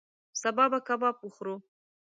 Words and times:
سبا 0.41 0.65
به 0.71 0.79
کباب 0.87 1.15
وخورو 1.21 1.55